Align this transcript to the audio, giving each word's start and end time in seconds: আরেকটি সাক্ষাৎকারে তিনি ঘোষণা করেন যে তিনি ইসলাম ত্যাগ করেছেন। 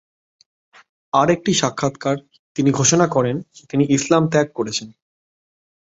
আরেকটি 1.13 1.51
সাক্ষাৎকারে 1.53 2.21
তিনি 2.55 2.69
ঘোষণা 2.71 3.05
করেন 3.07 3.35
যে 3.55 3.63
তিনি 3.69 3.83
ইসলাম 3.97 4.23
ত্যাগ 4.27 4.47
করেছেন। 4.55 4.87